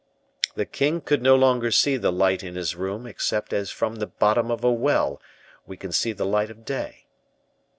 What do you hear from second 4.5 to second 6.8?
a well we can see the light of